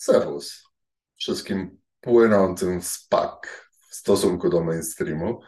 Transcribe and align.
Serwus 0.00 0.64
wszystkim 1.16 1.80
płynącym 2.00 2.80
w 2.80 2.86
spak 2.86 3.70
w 3.90 3.94
stosunku 3.94 4.50
do 4.50 4.64
mainstreamu. 4.64 5.40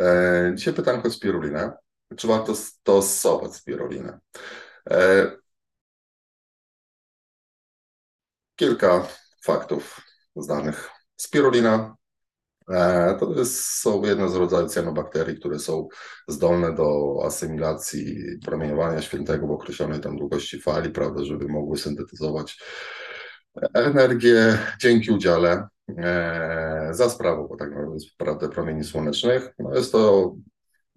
E, 0.00 0.52
dzisiaj 0.54 0.74
pytanko 0.74 1.08
o 1.08 1.10
spirulinę. 1.10 1.72
Czy 2.16 2.26
warto 2.26 2.54
stosować 2.54 3.54
spirulinę? 3.54 4.18
E, 4.90 5.30
kilka 8.56 9.06
faktów 9.44 10.00
znanych. 10.36 10.90
Spirulina 11.16 11.96
e, 12.70 13.16
to 13.20 13.34
jest, 13.38 13.64
są 13.64 14.04
jedne 14.04 14.28
z 14.28 14.34
rodzajów 14.34 14.70
cyanobakterii, 14.70 15.38
które 15.38 15.58
są 15.58 15.88
zdolne 16.28 16.74
do 16.74 17.18
asymilacji 17.24 18.16
promieniowania 18.44 19.02
świętego 19.02 19.46
w 19.46 19.50
określonej 19.50 20.00
tam 20.00 20.16
długości 20.16 20.60
fali, 20.60 20.90
prawda, 20.90 21.24
żeby 21.24 21.48
mogły 21.48 21.78
syntetyzować 21.78 22.58
energię 23.74 24.58
dzięki 24.80 25.10
udziale 25.10 25.68
e, 25.98 26.88
za 26.90 27.10
sprawą, 27.10 27.48
bo 27.48 27.56
tak 27.56 27.70
naprawdę 28.18 28.48
promieni 28.48 28.84
słonecznych. 28.84 29.50
No 29.58 29.74
jest 29.74 29.92
to 29.92 30.34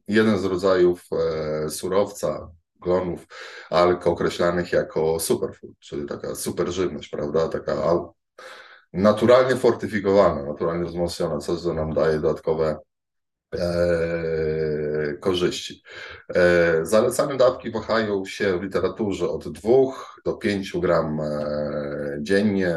jeden 0.07 0.39
z 0.39 0.45
rodzajów 0.45 1.03
e, 1.11 1.69
surowca, 1.69 2.51
glonów, 2.81 3.27
alk 3.69 4.07
określanych 4.07 4.71
jako 4.71 5.19
superfood, 5.19 5.79
czyli 5.79 6.07
taka 6.07 6.35
super 6.35 6.71
żywność, 6.71 7.09
prawda, 7.09 7.47
taka 7.47 7.75
naturalnie 8.93 9.55
fortyfikowana, 9.55 10.45
naturalnie 10.45 10.85
wzmocniona, 10.85 11.37
co 11.37 11.73
nam 11.73 11.93
daje 11.93 12.19
dodatkowe 12.19 12.79
e, 13.55 13.59
korzyści. 15.19 15.83
E, 16.35 16.79
zalecane 16.85 17.37
dawki 17.37 17.71
wahają 17.71 18.25
się 18.25 18.59
w 18.59 18.63
literaturze 18.63 19.29
od 19.29 19.51
2 19.51 19.69
do 20.25 20.33
5 20.33 20.71
gram 20.79 21.19
e, 21.21 22.17
dziennie. 22.21 22.75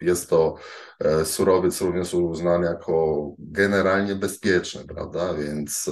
Jest 0.00 0.30
to 0.30 0.54
e, 0.98 1.24
surowiec 1.24 1.80
również 1.80 2.14
uznany 2.14 2.66
jako 2.66 3.26
generalnie 3.38 4.14
bezpieczny, 4.14 4.84
prawda? 4.84 5.34
Więc, 5.34 5.90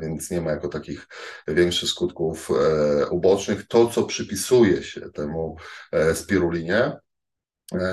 więc 0.00 0.30
nie 0.30 0.40
ma 0.40 0.50
jako 0.50 0.68
takich 0.68 1.08
większych 1.48 1.88
skutków 1.88 2.50
ubocznych. 3.10 3.68
To, 3.68 3.86
co 3.86 4.02
przypisuje 4.04 4.82
się 4.82 5.00
temu 5.00 5.56
spirulinie, 6.14 6.92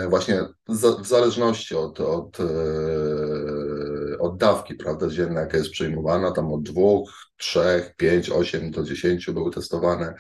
właśnie 0.10 0.46
w 0.70 1.08
zależności 1.08 1.76
od, 1.76 2.00
od 2.00 2.38
od 4.20 4.38
dawki, 4.38 4.76
prawda, 4.76 5.08
dzienna, 5.08 5.42
jaka 5.42 5.58
jest 5.58 5.72
przyjmowana, 5.72 6.32
tam 6.32 6.54
od 6.54 6.64
dwóch, 6.64 7.12
trzech, 7.38 7.96
pięć, 7.96 8.30
osiem 8.30 8.72
do 8.72 8.84
dziesięciu 8.84 9.34
były 9.34 9.52
testowane, 9.52 10.14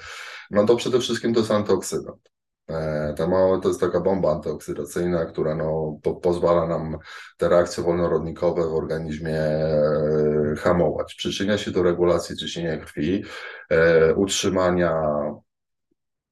no 0.52 0.66
to 0.66 0.75
przede 0.75 1.00
wszystkim 1.00 1.33
to 1.33 1.39
jest 1.39 1.52
antyoksydant. 1.52 2.30
E, 2.70 3.14
ta 3.17 3.27
mała, 3.27 3.59
to 3.59 3.67
jest 3.67 3.80
taka 3.80 4.00
bomba 4.00 4.31
antyoksydacyjna, 4.31 5.25
która 5.25 5.55
no, 5.55 6.00
po, 6.03 6.16
pozwala 6.16 6.67
nam 6.67 6.97
te 7.38 7.50
reakcje 7.50 7.83
wolnorodnikowe 7.83 8.67
w 8.67 8.73
organizmie 8.73 9.39
e, 9.39 10.55
hamować. 10.58 11.16
Przyczynia 11.16 11.58
się 11.58 11.72
do 11.72 11.83
regulacji 11.83 12.38
ciśnienia 12.38 12.77
krwi, 12.77 13.23
e, 13.70 14.14
utrzymania 14.16 14.94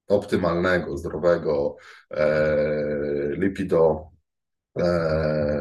optymalnego, 0.08 0.98
zdrowego 0.98 1.76
lipido 3.38 4.12
E, 4.12 4.17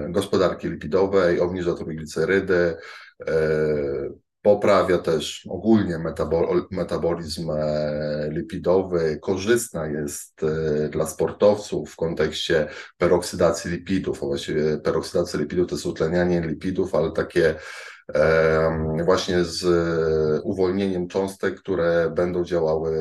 gospodarki 0.08 0.68
lipidowej, 0.68 1.40
obniża 1.40 1.74
triglicerydy, 1.74 2.76
e, 3.26 3.34
poprawia 4.42 4.98
też 4.98 5.46
ogólnie 5.50 5.98
metabolizm 6.70 7.50
e, 7.50 8.28
lipidowy, 8.30 9.18
korzystna 9.22 9.86
jest 9.86 10.40
dla 10.90 11.06
sportowców 11.06 11.90
w 11.90 11.96
kontekście 11.96 12.68
peroksydacji 12.98 13.70
lipidów, 13.70 14.22
a 14.22 14.26
właściwie 14.26 14.78
peroksydacja 14.78 15.40
lipidów 15.40 15.68
to 15.68 15.74
jest 15.74 15.86
utlenianie 15.86 16.40
lipidów, 16.40 16.94
ale 16.94 17.12
takie 17.12 17.54
właśnie 19.04 19.44
z 19.44 19.64
uwolnieniem 20.44 21.08
cząstek, 21.08 21.60
które 21.60 22.10
będą 22.10 22.44
działały 22.44 22.92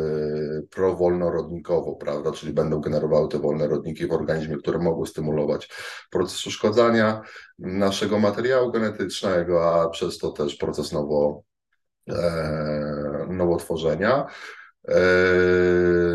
prowolnorodnikowo, 0.69 1.95
prawda, 1.95 2.31
czyli 2.31 2.53
będą 2.53 2.79
generowały 2.79 3.27
te 3.27 3.39
wolne 3.39 3.67
rodniki 3.67 4.07
w 4.07 4.11
organizmie, 4.11 4.57
które 4.57 4.79
mogą 4.79 5.05
stymulować 5.05 5.69
proces 6.11 6.47
uszkodzania 6.47 7.21
naszego 7.59 8.19
materiału 8.19 8.71
genetycznego, 8.71 9.81
a 9.81 9.89
przez 9.89 10.17
to 10.17 10.31
też 10.31 10.55
proces 10.55 10.91
nowo, 10.91 11.44
e, 12.09 13.27
nowotworzenia. 13.29 14.25
E, 14.88 14.97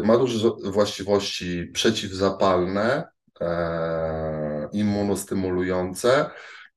ma 0.04 0.18
duże 0.18 0.50
właściwości 0.64 1.66
przeciwzapalne, 1.66 3.08
e, 3.40 4.68
immunostymulujące, 4.72 6.30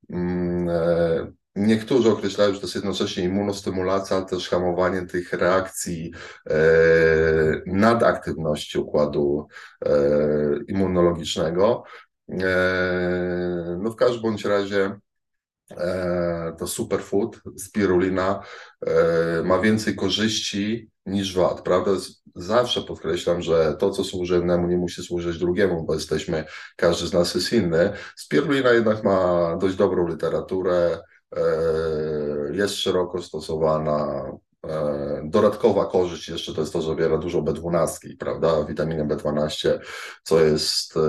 mm, 0.09 1.33
Niektórzy 1.55 2.11
określają, 2.11 2.53
że 2.53 2.59
to 2.59 2.65
jest 2.65 2.75
jednocześnie 2.75 3.23
immunostymulacja, 3.23 4.17
ale 4.17 4.25
też 4.25 4.49
hamowanie 4.49 5.01
tych 5.05 5.33
reakcji 5.33 6.11
e, 6.49 6.55
nadaktywności 7.65 8.77
układu 8.77 9.47
e, 9.85 9.89
immunologicznego. 10.67 11.83
E, 12.29 13.77
no 13.81 13.91
w 13.91 13.95
każdym 13.95 14.21
bądź 14.21 14.45
razie 14.45 14.99
e, 15.71 16.55
to 16.59 16.67
superfood, 16.67 17.41
spirulina 17.57 18.43
e, 18.85 19.43
ma 19.43 19.59
więcej 19.59 19.95
korzyści 19.95 20.89
niż 21.05 21.35
wad, 21.35 21.61
prawda? 21.61 21.91
Zawsze 22.35 22.81
podkreślam, 22.81 23.41
że 23.41 23.75
to, 23.79 23.89
co 23.91 24.03
służy 24.03 24.35
jednemu, 24.35 24.67
nie 24.67 24.77
musi 24.77 25.03
służyć 25.03 25.37
drugiemu, 25.37 25.83
bo 25.83 25.93
jesteśmy, 25.93 26.45
każdy 26.75 27.07
z 27.07 27.13
nas 27.13 27.35
jest 27.35 27.53
inny. 27.53 27.93
Spirulina 28.15 28.71
jednak 28.71 29.03
ma 29.03 29.57
dość 29.57 29.75
dobrą 29.75 30.07
literaturę, 30.07 30.99
jest 32.51 32.75
szeroko 32.75 33.21
stosowana. 33.21 34.31
E, 34.67 35.21
dodatkowa 35.25 35.85
korzyść 35.85 36.29
jeszcze 36.29 36.53
to 36.53 36.61
jest 36.61 36.73
to, 36.73 36.81
że 36.81 36.87
zawiera 36.87 37.17
dużo 37.17 37.41
B12, 37.41 38.17
prawda, 38.19 38.63
witaminę 38.63 39.05
B12, 39.05 39.79
co 40.23 40.39
jest 40.39 40.97
e, 40.97 40.99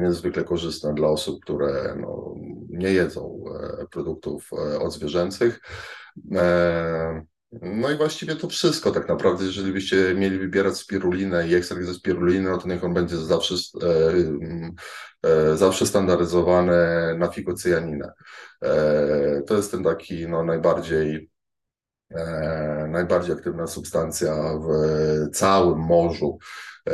niezwykle 0.00 0.44
korzystne 0.44 0.94
dla 0.94 1.08
osób, 1.08 1.40
które 1.42 1.96
no, 2.00 2.34
nie 2.68 2.92
jedzą 2.92 3.44
produktów 3.90 4.50
odzwierzęcych. 4.80 5.60
No 7.52 7.90
i 7.90 7.96
właściwie 7.96 8.36
to 8.36 8.48
wszystko 8.48 8.90
tak 8.90 9.08
naprawdę, 9.08 9.44
jeżeli 9.44 9.72
byście 9.72 10.14
mieli 10.14 10.38
wybierać 10.38 10.76
spirulinę 10.76 11.48
i 11.48 11.54
ekstrakt 11.54 11.84
ze 11.84 11.94
spiruliny, 11.94 12.50
no 12.50 12.58
to 12.58 12.68
niech 12.68 12.84
on 12.84 12.94
będzie 12.94 13.16
zawsze, 13.16 13.54
e, 13.82 15.30
e, 15.30 15.56
zawsze 15.56 15.86
standaryzowany 15.86 16.74
na 17.18 17.28
figocyjaninę. 17.28 18.12
E, 18.62 19.42
to 19.46 19.56
jest 19.56 19.70
ten 19.70 19.84
taki 19.84 20.28
no, 20.28 20.44
najbardziej 20.44 21.30
e, 22.10 22.88
najbardziej 22.90 23.34
aktywna 23.34 23.66
substancja 23.66 24.34
w 24.58 24.70
całym 25.36 25.78
morzu 25.78 26.38
e, 26.88 26.92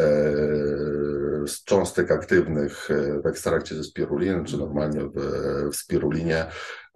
z 1.46 1.64
cząstek 1.64 2.10
aktywnych 2.10 2.88
w 3.24 3.26
ekstrakcie 3.26 3.74
ze 3.74 3.84
spiruliny, 3.84 4.44
czy 4.44 4.58
normalnie 4.58 5.00
w, 5.00 5.20
w 5.72 5.76
spirulinie. 5.76 6.46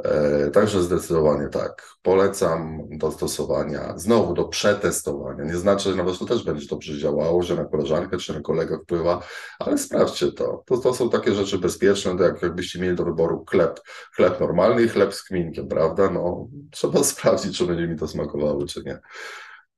E, 0.04 0.50
także 0.50 0.82
zdecydowanie 0.82 1.48
tak. 1.48 1.88
Polecam 2.02 2.78
do 2.90 3.12
stosowania, 3.12 3.98
znowu 3.98 4.34
do 4.34 4.44
przetestowania. 4.44 5.44
Nie 5.44 5.56
znaczy, 5.56 5.90
że 5.90 5.96
nawet 5.96 6.18
to 6.18 6.24
też 6.24 6.44
będzie 6.44 6.66
dobrze 6.66 6.98
działało, 6.98 7.42
że 7.42 7.56
na 7.56 7.64
koleżankę 7.64 8.16
czy 8.16 8.34
na 8.34 8.40
kolegę 8.40 8.78
wpływa, 8.78 9.22
ale 9.58 9.78
sprawdźcie 9.78 10.32
to. 10.32 10.62
To, 10.66 10.78
to 10.78 10.94
są 10.94 11.10
takie 11.10 11.34
rzeczy 11.34 11.58
bezpieczne, 11.58 12.16
to 12.16 12.24
jak, 12.24 12.42
jakbyście 12.42 12.80
mieli 12.80 12.96
do 12.96 13.04
wyboru 13.04 13.44
chleb, 13.50 13.80
chleb 14.16 14.40
normalny 14.40 14.82
i 14.82 14.88
chleb 14.88 15.14
z 15.14 15.22
kminkiem, 15.22 15.68
prawda? 15.68 16.10
No, 16.10 16.48
trzeba 16.70 17.04
sprawdzić, 17.14 17.58
czy 17.58 17.66
będzie 17.66 17.88
mi 17.88 17.98
to 17.98 18.08
smakowało, 18.08 18.66
czy 18.66 18.82
nie. 18.84 18.98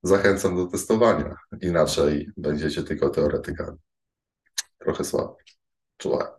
Zachęcam 0.03 0.57
do 0.57 0.67
testowania. 0.67 1.37
Inaczej 1.61 2.31
będziecie 2.37 2.83
tylko 2.83 3.09
teoretykami. 3.09 3.79
خواهشوار 4.85 5.37
چلو 5.99 6.38